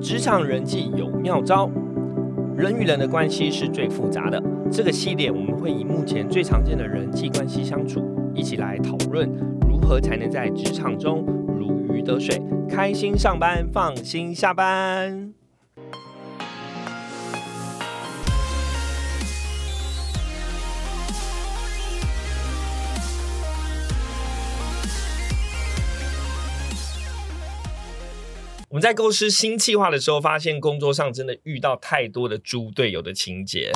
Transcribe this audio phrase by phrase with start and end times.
[0.00, 1.68] 职场人际有妙招，
[2.56, 4.42] 人与人的关系是最复杂的。
[4.70, 8.02] 这个系列我们会以目前最常见的人际关系相处，
[8.34, 9.28] 一起来讨论
[9.68, 11.24] 如何才能在职场中
[11.58, 15.27] 如鱼得水，开心上班，放心下班。
[28.78, 33.72] 们在构思新计划的时候，发现工作上真的遇到太多的猪队友的情节，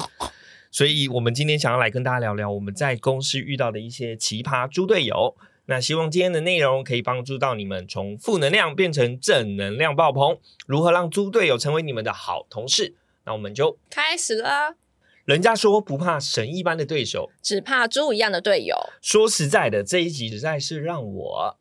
[0.70, 5.34] 所以我们今天想要来跟大家聊聊我们在公司遇到的一些奇葩猪队友。
[5.66, 12.94] 那希望今天的内容可以帮助到你们从负能量变成正能量爆棚，如何让猪队友成为你们的好同事？
[13.24, 14.76] 那我们就开始了。
[15.24, 18.76] 人家说不怕神一般的对手，只怕猪一样的队友。
[19.00, 21.58] 说实在的，这一集实在是让我，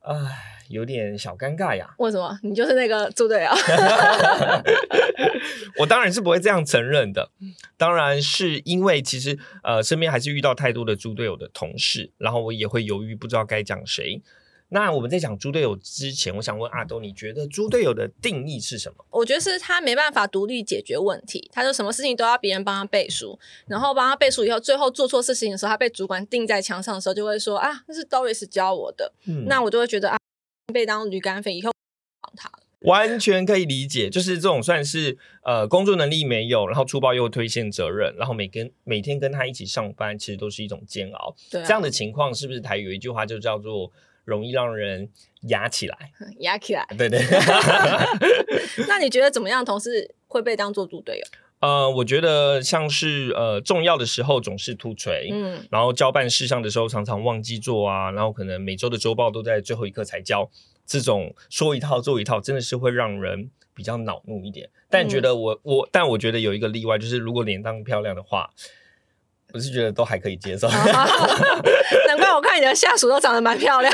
[0.00, 0.51] 唉。
[0.72, 1.94] 有点小尴尬呀？
[1.98, 2.36] 为什么？
[2.42, 3.50] 你就是那个猪队友？
[5.78, 7.30] 我当然是不会这样承认的。
[7.76, 14.22] 当然是因为其实呃，身边还是遇到太多的猪队友的同事，然后我也会犹豫，不知道该讲谁。
[14.74, 19.04] 那我们在讲猪队友之前，我想问阿东，你觉得猪队友的定义是什么？
[19.10, 29.12] 我觉得是他没办法独立解决问题，他就什么事情都要别人帮他背书，然后帮他背书以后，最后做错事情的时候，他被主管钉在墙上的时候，就会说啊，那是 Doris 教我的。
[29.26, 30.16] 嗯那我就会觉得啊。
[30.72, 31.72] 被当驴肝肺以后，
[32.36, 41.34] 他完全可以理解，就是这种算是呃工作能力没有，然后粗暴又推卸责任，然后每跟每天跟他一起上班，其实都是一种煎熬。
[41.50, 43.92] 这样的情况是不是台有一句话就叫做
[44.24, 45.08] 容易让人
[45.42, 46.12] 压起来？
[46.40, 47.20] 压起来，对对。
[48.88, 49.64] 那你觉得怎么样？
[49.64, 51.24] 同事会被当做猪队友？
[51.62, 60.50] 呃，我觉得像是呃重要的时候总是突锤，嗯，然后交办事项的时候常常忘记做啊，然后可能每周的周报都在最后一刻才交，
[60.84, 64.68] 这种说一套做一套，真的是会让人比较恼怒一点。
[64.90, 68.50] 但觉得我我，但我觉得有一个例外，就是如果脸蛋漂亮的话。
[69.54, 70.66] 我是觉得都还可以接受，
[72.08, 73.92] 难怪我看你的下属都长得蛮漂亮。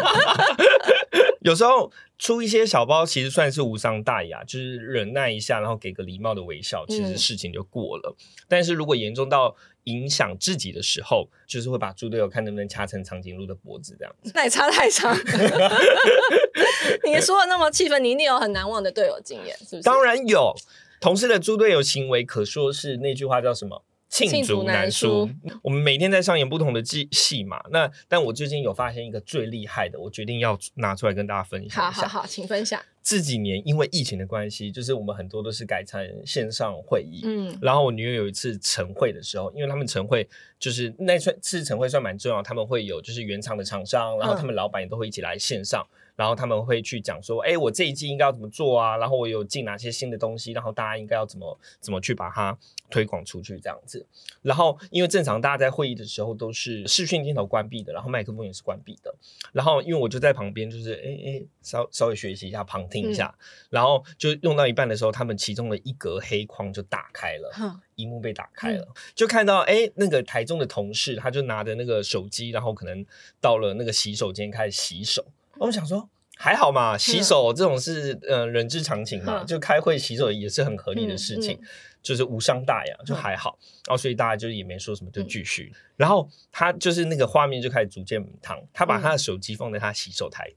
[1.49, 8.15] 有时候出一些小包，其实算是无伤大雅，就是忍耐一下，然后给个礼貌的微笑，其实事情就过了。
[8.47, 14.31] 但是如果严重到影响自己的时候，就是会把猪队友看能不能掐成长颈鹿的脖子这样子。
[14.35, 15.17] 那也差太长。
[17.07, 19.83] 你说的那么气愤，你一定有很难忘的队友经验，是不是？
[19.83, 20.55] 当然有，
[21.01, 23.83] 同事的猪队友行为，可说是那句话叫什么？
[24.11, 25.29] 罄竹难书。
[25.63, 27.61] 我们每天在上演不同的戏戏嘛。
[27.71, 31.85] 那但我最近有发现一个最厉害的，我决定要拿出来跟大家分享。
[31.85, 32.81] 好好好，请分享。
[33.03, 37.23] 这几年因为疫情的关系，就是我们很多都是改成线上会议。
[37.25, 45.87] 嗯，然后我女友有一次晨会的时候，因为他们晨会就是那次晨会算蛮重要，他们会有就是原厂的厂商，然后他们老板也都会一起来线上。
[46.19, 48.97] 然后他们会去讲说，哎，我这一季应该要怎么做啊？
[48.97, 50.51] 然后我有进哪些新的东西？
[50.51, 52.59] 然后大家应该要怎么怎么去把它
[52.91, 54.05] 推广出去这样子。
[54.43, 59.15] 然后因为正常大家在会议的时候都是视讯镜头关闭的，然后麦克风也是关闭的。
[59.53, 63.33] 然后因为我就在旁边，就是哎哎，稍稍微学习一下，旁听一下。
[63.71, 73.07] 然后就用到一半的时候，他们其中的一格黑框就打开了，荧幕被打开了，就看到哎，那个台中的同事他就拿着那个手机，然后可能
[73.41, 75.25] 到了那个洗手间开始洗手。
[75.59, 81.61] 我们想说还好嘛，洗手这种是呃人之常情嘛，就开会洗手也是很合理的事情，
[82.03, 83.59] 就是无伤大雅，就还好。
[83.87, 85.73] 然后所以大家就也没说什么，就继续。
[85.97, 90.49] 然后他就是那个画面就开始逐渐烫，他把他的手机放在他洗手台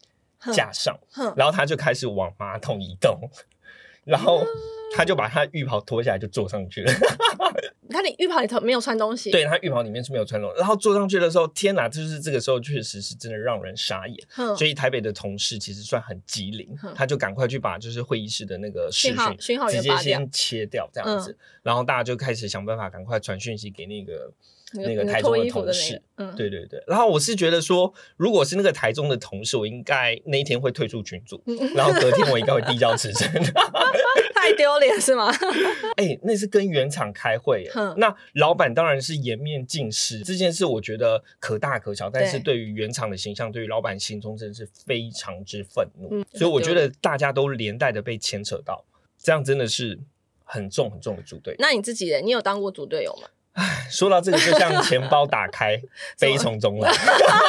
[0.54, 0.98] 架上，
[1.36, 3.30] 然后他就开始往马桶移动，
[4.04, 4.46] 然后。
[4.94, 6.92] 他就把他浴袍脱下来就坐上去了。
[7.92, 9.30] 他的浴袍里头没有穿东西。
[9.30, 10.58] 对他浴袍里面是没有穿东西。
[10.58, 14.18] 然后坐上去的时候，天哪，就是这个时候确实是真的让人傻眼。
[14.58, 24.32] 所以台北的同事其实算很机灵，他就赶快去把就是会议室的那个视讯直接先切掉这样子，然后大家就开始想办法赶快传讯息给那个。
[24.74, 31.44] 那个台中的同事，嗯，对对对，然后我是觉得说，如果是那个台中的同事，我应该那一天会退出群组，
[31.76, 33.30] 然后隔天我应该会递交辞呈，
[34.42, 35.32] 太丢脸是吗？
[35.98, 48.84] 哎，那是跟原厂开会，那老板当然是颜面尽失，这件事我觉得可大可小，但是对于原厂的形象，对于老板心中真的是非常之愤怒，所以我觉得大家都连带的被牵扯到，
[49.18, 50.00] 这样真的是
[50.44, 51.56] 很重很重的组队。
[51.60, 53.28] 那你自己人，你有当过组队友吗？
[53.54, 55.82] 唉，说到这个，就像钱包打开，
[56.20, 56.92] 悲从中来，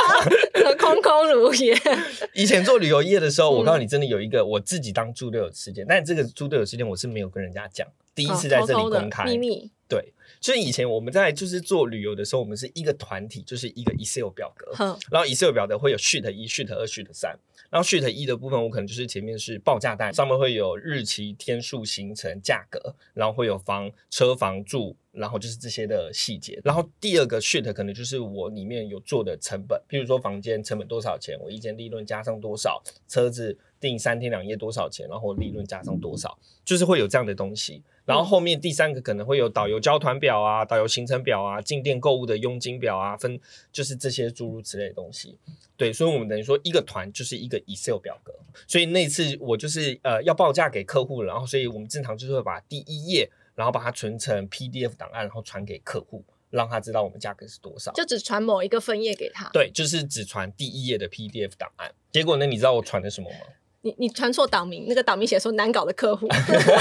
[0.79, 1.77] 空空如也。
[2.35, 9.71] 以前做旅游业的时候，我告诉你，真的有一个我自己当猪队友事件，但这个猪队友事件我是没有跟人家讲，第一次在这里公开秘密。
[9.89, 14.73] 对，所以以前我们在就是做旅游的时候，我们是一个团体，就是一个 Excel 表格，
[15.11, 17.39] 然后 Excel 表格会有 Sheet 一、Sheet 二、Sheet 三。
[17.71, 26.61] 然后 Sheet 一的部分，我可能就是前面是报价单，上面会有日期、天数、行程、价格，然后会有房车房住，然后就是这些的细节。
[26.63, 37.83] 然后第二个 Sheet 可能就是我里面有做的成本，譬如说房间成本多少钱，我一间利润加上多少，车子订三天两夜多少钱，然后利润加上多少，就是会有这样的东西。
[38.05, 43.41] 然后后面第三个可能会有导游交团表啊，导游行程表啊，进店购物的佣金表啊，分
[43.73, 45.37] 就是这些诸如此类的东西。
[45.77, 48.33] 对，所以我们等于说一个团就是一个 Excel 表格。
[48.69, 57.91] 所以那次我就是呃要报价给客户，然后所以我们正常就是会把第一页，然后把它存成 PDF 档案，然后传给客户，让他知道我们价格是多少。
[57.93, 59.51] 就只传某一个分页给他。
[59.53, 61.93] 对，就是只传第一页的 PDF 档案。
[62.13, 63.39] 结果呢，你知道我传的什么吗？
[63.83, 66.27] 你你传错党名，那个党名写说难搞的客户，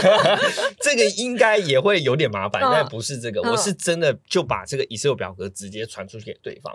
[0.82, 6.74] 这个应该也会有点麻烦， 但不是这个，我是真的就把这个 Excel 表格直接传出去给对方，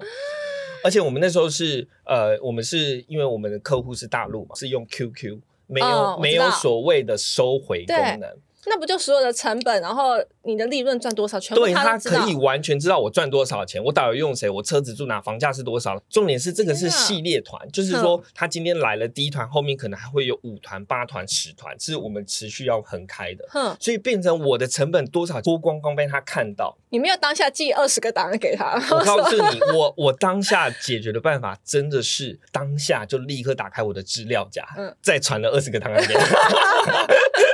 [0.85, 8.37] 而且我们那时候是呃，我们是因为我们的客户是大陆嘛，是用 QQ，没有没有所谓的收回功能。
[8.69, 15.97] 那不就所有的成本，然后你的利润赚多少，全部他可以完全知道我赚多少钱，我导游用谁，我车子住哪，房价是多少。
[16.11, 23.45] 重点是这个是系列团，就是说他今天来了第一团，后面可能还会有五团、八团、十团，是我们持续要横开的。
[23.81, 26.77] 所以变成我的成本多少，脱光光被他看到。
[26.91, 28.75] 你没有当下寄二十个档案给他？
[28.91, 34.67] 我告诉你， 我我当下解决的办法真的是当下就立刻打开我的资料夹，
[35.01, 37.07] 再传了二十个档案给他。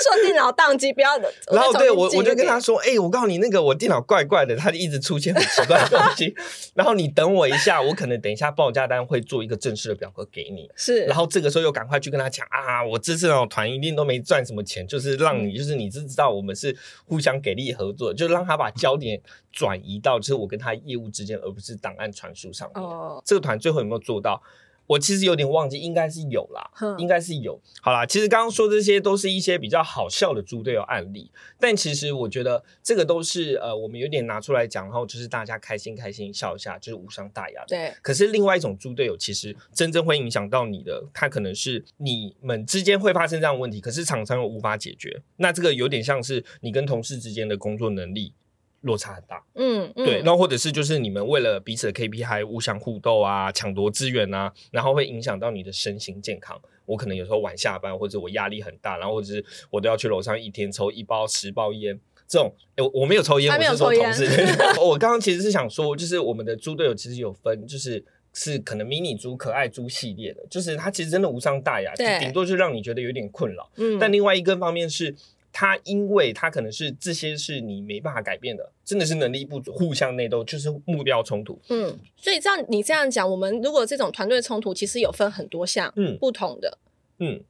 [0.00, 1.10] 说电脑宕机，不要。
[1.52, 6.34] 然后对我，我就跟他说：“哎，我告诉你，那个我电脑怪怪的，它就一直出现很奇怪的东西。
[6.74, 10.70] 然后你等我一下，我可能等一下报价单会做一个正式的表格给你。
[10.76, 16.76] 是，然后这个时候又赶快去跟他讲啊，我这次那种团一定都没赚什么钱，就是让你，就是你知知道我们是
[17.06, 19.20] 互相给力合作，就让他把焦点
[19.52, 22.82] 转移到就是我跟他业务之间，而不是档案传输上面。
[22.82, 24.42] 哦，这个团最后有没有做到？”
[24.90, 27.60] 我其实有点忘记，应该是有啦，应该是有。
[27.80, 37.66] 好啦，其实刚刚说这些都是一些比较好笑的猪队友案例，但其实我觉得这个都是呃，我们有点拿出来讲，然后就是大家开心开心笑一下，就是无伤大雅的。
[37.68, 37.94] 对。
[38.02, 45.22] 可是另外一种猪队友，其实真正会影响到你的，他可能是你们之间会发生这样的问题，可是厂商又无法解决。
[45.36, 48.34] 那这个有点像是你跟同事之间的工作能力。
[48.82, 56.58] 落差很大，嗯，对，然后或者是就是你们为了彼此的 KPI 互相互斗啊，抢夺资源啊，然后会影响到你的身心健康。
[56.86, 64.26] 我可能有时候晚下班，或者我压力很大，然后或者是我都要去楼上一天抽一包十包烟，这种，我我没有抽烟，我是说同事。
[64.80, 73.70] 我刚刚其实是想说，就是我们的猪队友其实有分，就是是可能迷你猪、可爱猪系列的，就是它其实真的无伤大雅，顶多就让你觉得有点困扰。
[73.76, 75.14] 嗯，但另外一个方面是。
[75.52, 81.60] 他因为他可能是这些是你没办法改变的，真的是能力不足，互相内斗就是目标冲突。
[81.68, 86.78] 嗯，所以这样你这样讲，我们如果这种团队冲突，其实有分很多项，嗯，不同的，
[87.18, 87.42] 嗯，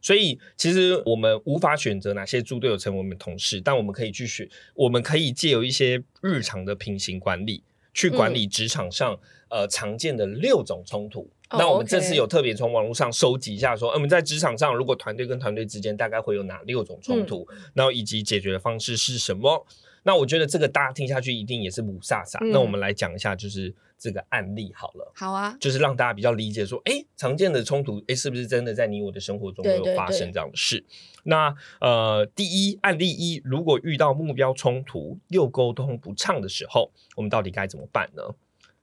[0.00, 7.62] 所以其实我们无法选择哪些猪队友成为我们同事，但我们可以去选，我们可以借由一些日常的平行管理，
[7.96, 11.26] 去管理职场上呃常见的六种冲突。
[11.50, 19.66] 那我们这次有特别从网络上收集一下，说，我们在职场上，如果团队跟团队之间大概会有哪六种冲突，然后以及解决的方式是什么？
[20.02, 22.38] 那我觉得这个大家听下去一定也是五煞煞。
[22.52, 25.12] 那我们来讲一下，就是这个案例好了。
[25.14, 30.84] 好啊，就是让大家比较理解说，哎，常见的冲突，哎，是不是真的在你我的生活中有发生这样的事？
[31.24, 38.22] 那呃，第一案例一，如果遇到目标冲突又沟通不畅的时候，我们到底该怎么办呢？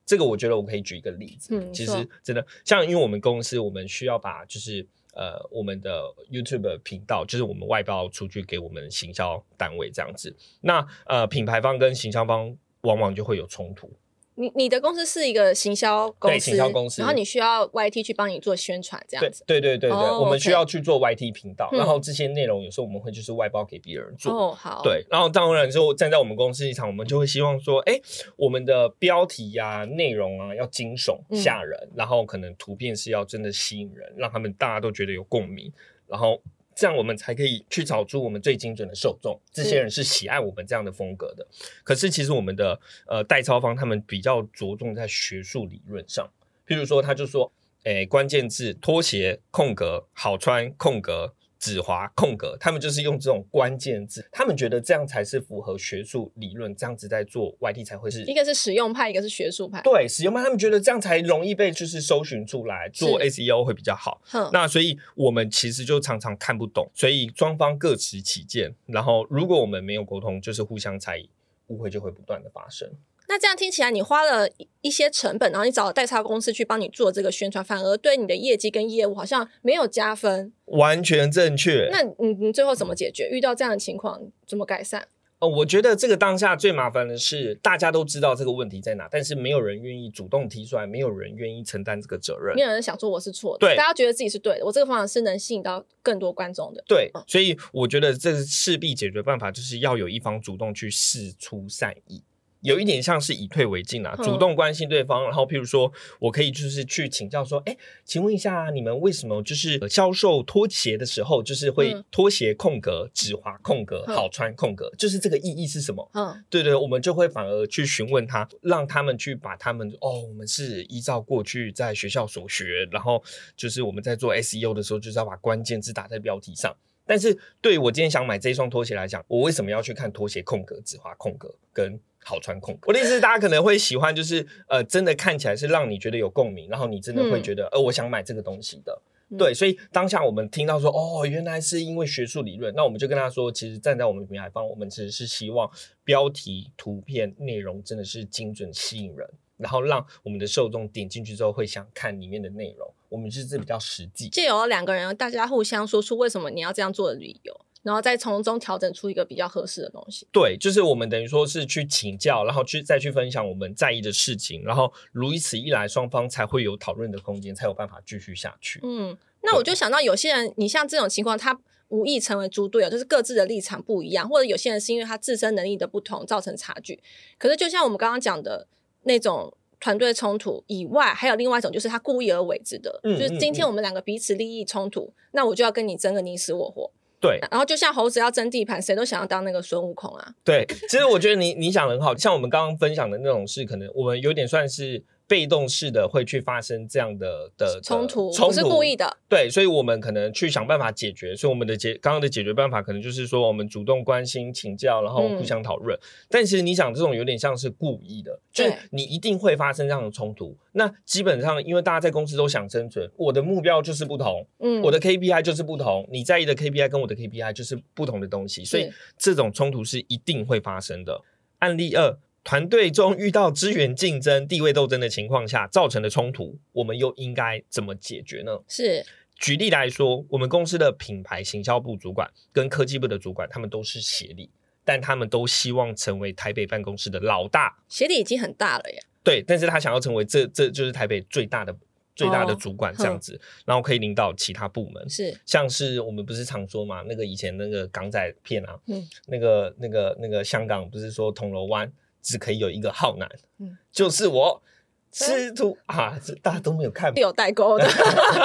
[0.06, 13.90] 这个我觉得我可以举一个例子，嗯其实真的像因为我们公司，我们需要把就是呃我们的 YouTube 频道，就是我们外包出去给我们行销单位这样子，那呃品牌方跟行销方往往就会有冲突。
[14.36, 19.44] 你你的公司是一个行销公司，行销公司，然后你需要 YT 去帮你做宣传，这样子。
[19.46, 24.34] 对对对对，我们需要去做 YT 频道，然后这些内容有时候我们会就是外包给别人做。
[24.34, 24.82] 哦，好。
[24.84, 28.00] 对，然后当然之后站在我们公司立场，我们就会希望说，哎，
[28.36, 35.72] 我们的标题呀、内容啊要惊悚吓人，然后可能图片是要真的吸引人，让他们大家都觉得有共鸣，
[36.08, 36.42] 然后。
[36.76, 41.46] 这样我们才可以去找出我们最精准的受众，这些人是喜爱我们这样的风格的。
[41.84, 46.30] 可是其实我们的呃代操方他们比较着重在学术理论上，
[46.68, 47.52] 譬如说他就说，
[47.84, 51.34] 诶关键字拖鞋空格好穿空格。
[51.64, 59.82] 指滑空格，他们就是用这种关键字，他们觉得这样才是符合学术理论，这样子在做 YT 才会是一个是实用派，一个是学术派。
[59.82, 64.22] 对，实用派他们觉得这样才容易被就是搜寻出来，做 SEO 会比较好。
[64.52, 68.76] 那所以我们其实就常常看不懂，所以双方各持己见。
[68.88, 71.30] 然后如果我们没有沟通，就是互相猜疑。
[71.68, 72.88] 误会就会不断的发生。
[73.34, 74.48] 那这样听起来，你花了
[74.82, 80.54] 一些成本，然后你找了代差公司去帮你做这个宣传，反而对你的业绩跟业务好像没有加分。
[80.66, 81.90] 完全正确。
[81.92, 83.28] 那你你最后怎么解决？
[83.32, 85.08] 遇到这样的情况怎么改善？
[85.40, 102.22] 哦，我觉得这个当下最麻烦的是，大家都知道这个问题在哪，但是没有人愿意主动提出来，没有人愿意承担这个责任，没有人想说我是错的，对，大家觉得自己是对的，我这个方法是能吸引到更多观众的，对，所以我觉得这势必解决办法就是要有一方主动去试出善意。
[102.64, 116.10] 有一点像是以退为进啊，主动关心对方，然后譬如说我可以就是去请教说，哎，请问一下你们为什么就是销售拖鞋的时候，就是会拖鞋空格、指滑空格、好穿空格，就是这个意义是什么？
[116.14, 123.22] 嗯，对对，我们就会反而去询问他，让他们去把他们哦，我们是依照过去在学校所学，然后
[123.58, 126.74] 就是我们在做 SEO 的时候，就是要把关键字打在标题上。
[127.06, 132.00] 但是对我今天想买这一双拖鞋来讲，我为什么要去看拖鞋空格、指滑空格跟？
[132.26, 139.02] 好穿空格，我的意思是，大家可能会喜欢，就是呃，真的看起来是让你觉得有共鸣，然后你真的会觉得，呃，我想买这个东西的。
[139.38, 145.70] 对，所以当下我们听到说，哦，原来是因为学术理论，那我们就跟他说，其实站在我们品牌方，我们其实是希望
[146.06, 152.90] 标题、图片、内容真的是精准吸引人，然后让我们的受众点进去之后会想看里面的内容。
[153.14, 157.66] 我们就是比较实际，借由两个人，大家互相说出为什么你要这样做的理由。
[157.84, 160.26] 然后再从中调整出一个比较合适的东西。
[160.32, 168.80] 对，就是我们等于说是去请教，然后去再去分享我们在意的事情，然后如此一来，双方才会有讨论的空间，才有办法继续下去。
[168.84, 177.04] 嗯，那我就想到有些人，你像这种情况，他无意成为猪队友，就是各自的立场不一样，或者有些人是因为他自身能力的不同造成差距。
[177.38, 178.66] 可是就像我们刚刚讲的
[179.02, 186.90] 那种团队冲突以外，还有另外一种，就是他故意而为之的，就是今天我们两个彼此利益冲突，那我就要跟你争个你死我活。
[187.20, 190.34] 对，然后就像猴子要争地盘，谁都想要当那个孙悟空啊。
[190.46, 195.04] 对，其实我觉得你你想的很好，像我们刚刚分享的那种事，可能我们有点算是。
[195.28, 199.18] 被动式的会去发生这样的的冲突，不是故意的。
[199.30, 201.36] 对，所以我们可能去想办法解决。
[201.36, 205.98] 所以我们的解刚刚的解决办法，可能就是说我们主动关心、请教，然后互相讨论。
[206.30, 210.56] 但其实你想，这种有点像是故意的，就是你一定会发生这样的冲突。
[210.74, 221.22] 那基本上，因为大家在公司都想生存，我的目标就是不同，嗯，我的 KPI 就是不同，你在意的 KPI 跟我的 KPI 就是不同的东西，所以这种冲突是一定会发生的。
[221.60, 222.18] 案例二。
[222.44, 228.60] 团队中遇到资源竞争、地位斗争的情况下造成的冲突，我们又应该怎么解决呢？
[228.68, 234.50] 是举例来说，我们公司的品牌行销部主管跟科技部的主管，他们都是协理，
[234.84, 237.78] 但他们都希望成为台北办公室的老大。
[237.88, 239.02] 协理已经很大了耶。
[239.24, 241.74] 对，但是他想要成为这这就是台北最大的
[242.14, 245.10] 最大的主管这样子，然后可以领导其他部门。
[245.10, 251.92] 是，像是我们不是常说嘛，那个以前那个港仔片啊，嗯，那个那个那个香港不是说铜锣湾。
[252.24, 254.64] 只可以有一个浩南，嗯，就是我
[255.12, 257.86] 吃土啊，这大家都没有看，有代沟的，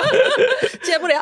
[0.84, 1.20] 接不了。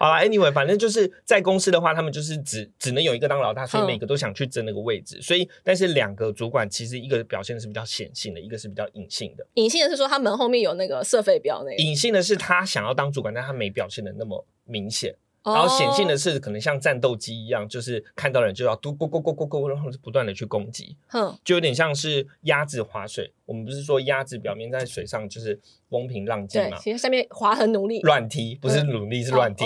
[0.00, 5.20] 好了，Anyway，反正就是在公司的话，他们就是只只能有一个当老大，所以每个都想去争那个位置。
[5.20, 9.46] 所以，但是两个主管其实一个表现是比较显性的，一个是比较隐性的。
[9.54, 15.14] 隐性的是说他门后面有那个设废标那个，隐性的是他想要当主管，但他没表现的那么明显。
[15.46, 23.32] 然后显性的是，可能像战斗机一样，就是看到人就要嘟咕咕咕咕咕，然后不断的去攻击，哼，就有点像是鸭子划水。
[23.44, 26.76] 我们不是说鸭子表面在水上就是风平浪静嘛？
[26.78, 29.64] 其实下面划痕努力，乱踢不是努力是乱踢。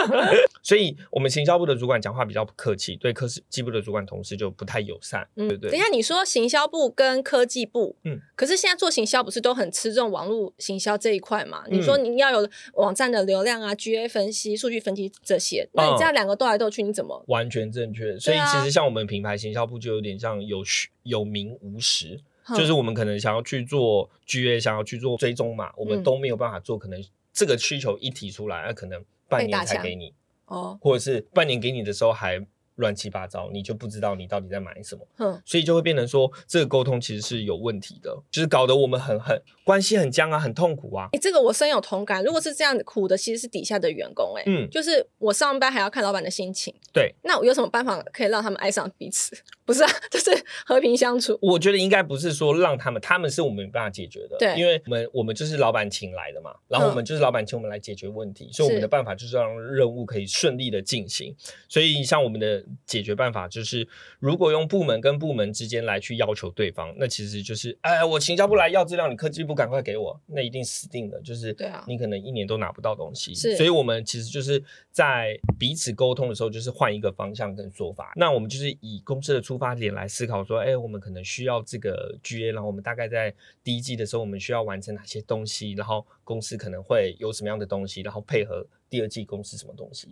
[0.62, 5.70] 所以，我们行销部的主管讲话比较不客气，对科技部的主管同事就不太友善，对不对？
[5.70, 11.64] 等一下，你说行销部跟科技部，嗯，可是现在做行销不是都很吃重网络行销这一块嘛？
[11.70, 17.24] 你说你要有网站的流量啊、GA 分析、数据分析这些，那你这样两个斗来斗去，你怎么？
[17.28, 18.18] 完全正确。
[18.18, 20.62] 所以，其实像我们品牌行销部就有点像有
[21.04, 22.20] 有名无实。
[22.54, 26.78] 就是我们可能想要去做 GA，想要去做追踪嘛，我们都没有办法做。
[26.78, 30.12] 可能这个需求一提出来，那可能半年才给你
[30.46, 32.46] 哦，或者是半年给你的时候还。
[32.76, 41.08] 乱七八糟，你就不知道你到底在买什么，嗯，所以就会变成说这个沟通其实是有问题的，就是搞得我们很很关系很僵啊，很痛苦啊。
[41.12, 42.22] 哎，这个我深有同感。
[42.22, 47.14] 如果是这样苦的，其实是底下的员工，哎，嗯，就是我上班还要看老板的心情，对。
[47.22, 49.34] 那我有什么办法可以让他们爱上彼此？
[49.66, 50.30] 不是啊， 就是
[50.64, 51.38] 和平相处。
[51.42, 61.34] 我觉得应该不是说让他们，他们是我们没办法解决的，对，因为我们我们就是老板请来的嘛，然后我们就是老板请我们来解决问题，所以我们的办法就是让任务可以顺利的进行。
[61.68, 63.48] 所以像我们的解决办法。
[63.48, 71.20] 就是，如果用部门跟部门之间来去要求对方，那其实就是，哎，我行销部来要资料，你科技部赶快给我，那一定死定了。
[71.20, 73.34] 就是，对啊，你可能一年都拿不到东西。
[73.34, 78.12] 是，所以我们其实就是在彼此沟通的时候，就是换一个方向跟说法。
[78.16, 83.34] 那我们就是以公司的初出发点来思考说，哎，我们可能需要这个 GA，然后我们大概在
[83.64, 90.10] 第一季的时候，我们需要完成哪些东西，然后公司可能会有什么样的东西，然后配合第二季公司什么东西，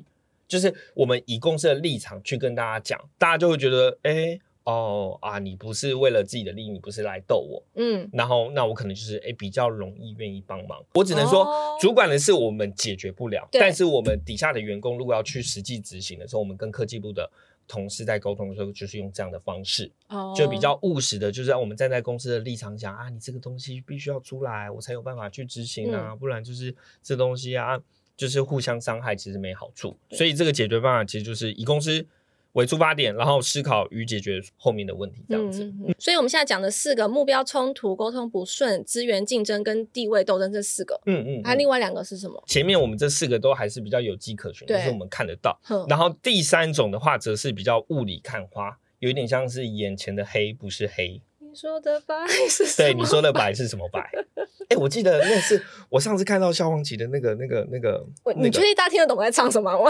[0.48, 4.40] 就是我们以公司的立场去跟大家讲，大家就会觉得，哎。
[4.66, 10.82] 哦啊，你不是为了自己的利益，你不是来逗我，嗯，然后那我可能就是哎比较容易愿意帮忙。
[10.94, 11.46] 我只能说，
[11.78, 17.30] 主管的事我们解决不了，但是我们底下的员工如果要去实际执行的时候，我们跟科技部的
[17.66, 19.90] 同事在沟通的时候，就是用这样的方式，
[20.36, 27.80] 就比较务实的，就是让我们站在公司的立场讲啊，你这个东西必须要出来，我才有办法去执行啊，不然就是这东西啊，
[28.16, 29.96] 就是互相伤害，其实没好处。
[30.10, 32.06] 所以这个解决办法其实就是以公司。
[32.54, 35.72] 为出发点，然后思考与解决后面的问题，这样子。
[35.98, 41.00] 所以，我们现在讲的四个目标冲突、沟通不顺、资源竞争跟地位斗争这四个。
[41.06, 41.44] 嗯嗯。
[41.44, 42.42] 还另外两个是什么？
[42.46, 45.60] 前面我们这四个都还是比较有迹可循，就是我们看得到。
[45.88, 51.20] 然后第三种的话，则是比较雾里看花，有一点像是眼前的黑不是黑。
[51.54, 52.76] 你说的白是？
[52.76, 54.10] 对，你说的白是什么白？
[54.70, 58.04] 哎，我记得那次我上次看到萧煌奇的那个、那个、那个。
[58.34, 59.78] 你确定大家听得懂我在唱什么吗？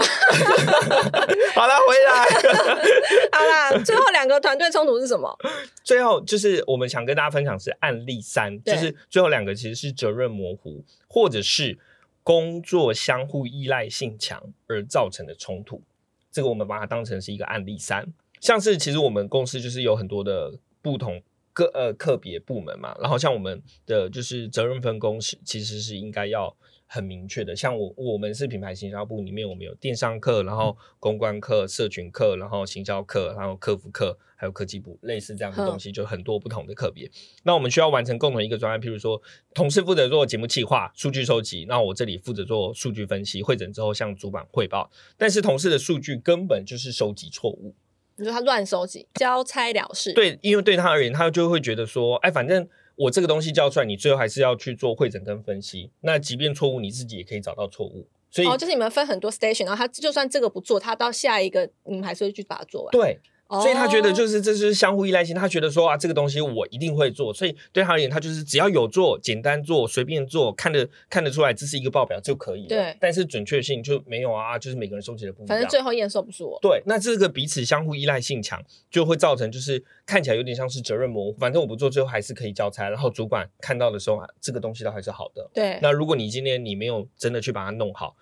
[1.55, 2.23] 好了，回来。
[3.33, 5.35] 好啦，最后两个团队冲突是什么？
[5.83, 11.79] 最后就是我们想跟大家分享是案例三，就是最后两个其实是责任模糊，或者是
[12.21, 15.81] 工作相互依赖性强而造成的冲突。
[16.31, 18.05] 这个我们把它当成是一个案例三，
[18.39, 20.53] 像是其实我们公司就是有很多的
[20.83, 21.23] 不同。
[21.55, 26.53] 个呃，个别部门嘛，然后像我们的就是责任分工是，其实是应该要
[26.85, 27.55] 很明确的。
[27.55, 37.09] 像我我们是品牌行销部里面，我们有电商课，然后公关课、社群课，然后行销课，然后客服课，还有科技部，类似这样的东西，就很多不同的课别。
[37.43, 39.21] 那我们需要完成共同一个专案，譬如说，
[39.53, 44.91] 同事负责做节目企划、数据收集，那我这里负责做数据分析，会诊之后向主管汇报。
[45.17, 47.73] 但是同事的数据根本就是收集错误。
[48.17, 50.13] 你说他乱收集，交差了事。
[50.13, 55.91] 对，因为对他而言，他就会觉得说，哎，反正我这个东西交出来，你最后还是要去做会诊跟分析。
[56.01, 58.07] 那即便错误，你自己也可以找到错误。
[58.31, 62.91] 所以，哦，就是你们分很多 station，然后他就算这个不做，他到下一个，你们还是会去把它做完。
[62.91, 63.19] 对。
[63.61, 72.67] 所以他觉得就是这是相互依赖性，他觉得说啊这个东西我一定会做，所以对他而言，他就是只要有做，简单做，随便做，看得看得出来这是一个报表就可以。
[72.67, 76.57] 对，但是准确性就没有啊，就是每个人收集的部分，反正最后验收不是我。
[76.61, 85.49] 对，那这个彼此相互依赖性强，就会造成就是看起来有点像是责任模糊，反正我不做，最后还是可以交差，然后主管看到的时候啊，这个东西都还是好的。
[85.53, 88.15] 对，那如果你今天你没有真的去把它弄好。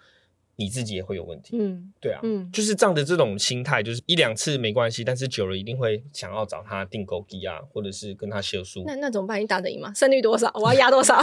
[0.55, 8.83] 你自己也会有问题，嗯，对啊，嗯，就是这样的这种心态，就是一两次没关系，但是久了一定会想要找他订购机啊，或者是跟他修书。
[8.85, 9.41] 那那怎么办？
[9.41, 9.91] 你打得赢吗？
[9.95, 10.51] 胜率多少？
[10.53, 11.19] 我要压多少？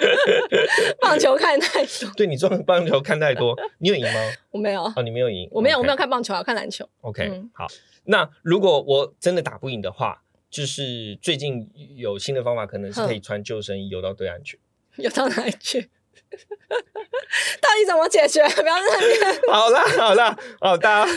[1.00, 4.30] 棒球看太多，对你撞棒球看太多， 你有赢吗？
[4.50, 6.86] 我没有哦，你没有赢，我没有，我没有看棒球，我看篮球。
[7.00, 7.66] OK，好，
[8.04, 14.60] 那如果我真的打不赢的话，就是最近有新的方法，可能是可以穿救生衣游到对岸去，
[14.96, 15.88] 游到哪里去？
[17.60, 18.42] 到底怎么解决？
[18.42, 19.40] 不要在那边。
[19.50, 21.12] 好啦好啦哦，大家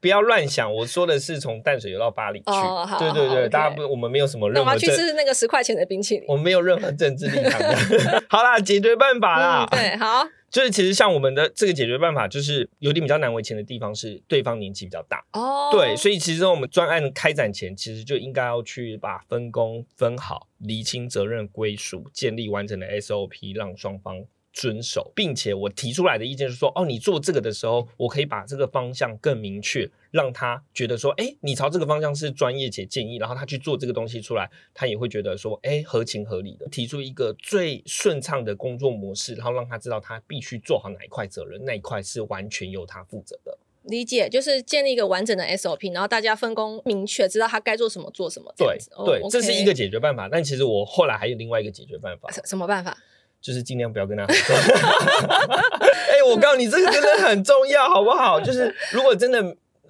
[0.00, 0.72] 不要乱想。
[0.72, 2.44] 我说的是从淡水游到巴黎去。
[2.46, 4.70] 哦，对对对，大家不，我们没有什么任何。
[4.70, 6.24] 我要去吃那个十块钱的冰淇淋。
[6.28, 8.24] 我们没有任何政治立场的。
[8.28, 9.66] 好啦，解决办法啦。
[9.70, 10.26] 对，好。
[10.48, 15.22] 就是其实像我们的这个解决办法，就是有点比较难为情的地方是对方年纪比较大。
[15.32, 15.68] 哦。
[15.70, 24.24] 对，所以其实我们专案开展前，其实就应该要去把分工分好，厘清责任归属，建立完整的 SOP，让双方。
[24.56, 43.58] 遵守，并且我提出来的意见是说，哦，你做这个的时候，我可以把这个方向更明确，让他觉得说，哎，你朝这个方向是专业且建议，然后他去做这个东西出来，他也会觉得说，哎，合情合理的，提出一个最顺畅的工作模式，然后让他知道他必须做好哪一块责任，那一块是完全由他负责的。
[43.82, 48.52] 理解，就是建立一个完整的 SOP，然后大家分工明确，知道他该做什么做什么。
[48.56, 50.28] 对对，这是一个解决办法。
[50.28, 52.28] 但其实我后来还有另外一个解决办法。
[52.44, 52.96] 什么办法？
[53.46, 54.56] 就是尽量不要跟他合作。
[56.10, 58.40] 哎，我告诉你，这个真的很重要，好不好？
[58.40, 59.40] 就是如果真的，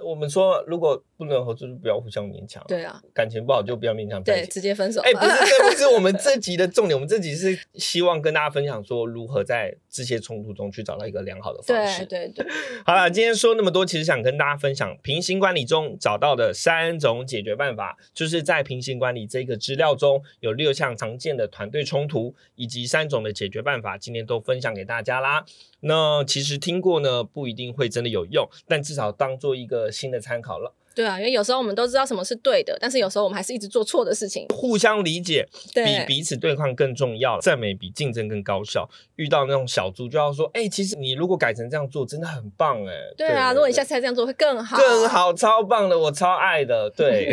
[0.08, 1.02] 我们说如果。
[1.18, 2.62] 不能合作就不要互相勉强。
[2.68, 4.22] 对啊，感情不好就不要勉强。
[4.22, 5.00] 对，直接分手。
[5.00, 6.94] 哎，不是， 这不是我们这集的重点。
[6.94, 12.04] 我们这集是希望跟大家分享说，如何在这些冲突中去找到一个良好的方式。
[12.04, 12.46] 对对对。
[12.84, 25.46] 好了，今天说那么多，其实想跟大家分享平行管理中找到的三种解决办法，就是在平行管理这个资料中有六项常见的团队冲突，以及三种的解决办法，今天都分享给大家啦。
[25.80, 30.72] 那其实听过呢，不一定会真的有用，但至少当做一个新的参考了。
[30.96, 34.46] 对啊，因为有时候我们都知道什么是对的，但是有时候我们还是一直做错的事情。
[34.48, 38.88] 互相理解比彼此对抗更重要，赞美比竞争更高效。
[39.16, 46.90] 遇到那种小猪就要说：“哎，其实你如果改成这样做，真的很棒哎。”对啊，如果你下次再这样做会更好，更好，超棒的，我超爱的。
[46.96, 47.30] 对，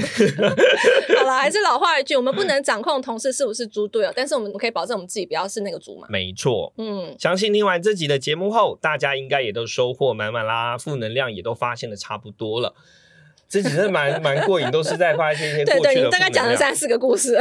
[1.17, 6.07] 好了，还是老话一句，我们不能掌控同事是不是猪队友，但是我们可以保证我们自己不要是那个猪嘛。
[6.09, 12.75] 没错，嗯，相信听完这集的节目后，大家应该也都收获满满啦，负能量也都发现的差不多了。
[13.53, 17.39] 这其实蛮蛮过瘾，都是在发现一些对对，你大概讲了三四个故事。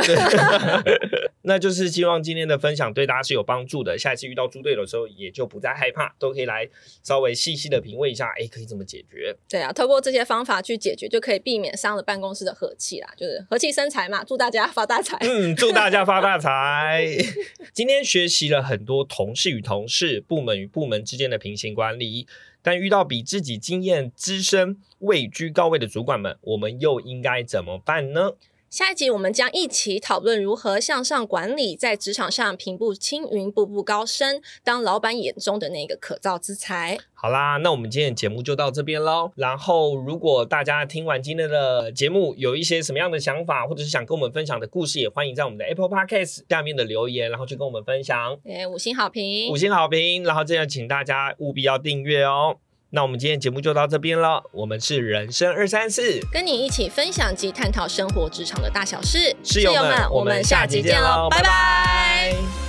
[1.45, 3.99] 那就是希望今天的分享对大家是有帮助的。
[3.99, 6.69] 下一次遇到猪队友的时候，也就不再害怕，都可以来
[7.03, 9.35] 稍微细细的品味一下，哎，可以怎么解决？
[9.49, 14.23] 对啊，透过这些方法去解决，就可以避免伤了办公室的和气啦，就是和气生财嘛。
[14.23, 15.17] 祝大家发大财！
[15.23, 17.17] 嗯，祝大家发大财！
[17.73, 22.27] 今天学习了很多同事与同事、部门与部门之间的平行管理。
[22.63, 28.33] 但遇到比自己经验资深、位居高位的主管们，我们又应该怎么办呢？
[28.73, 36.99] 下一集我们将一起讨论如何向上管理，在职场上平步青云、步步高升，当老板眼中的那个可造之才。
[37.13, 39.31] 好啦，那我们今天的节目就到这边喽。
[39.37, 48.39] 然后，如果大家听完今天的节目，有一些什么样的想法，或者是想跟我们分享的故事，也欢迎在我们的 Apple Podcast 下面的留言，然后去跟我们分享。
[48.45, 50.25] 诶，五星好评，五星好评。
[50.25, 52.57] 然后这样，请大家务必要订阅哦。
[52.95, 54.43] 那我们今天节目就到这边了。
[54.53, 59.35] 我们是人生二三四，跟你一起分享及探讨生活职场的大小事。
[59.43, 62.62] 室友们，我们下期见喽，拜拜。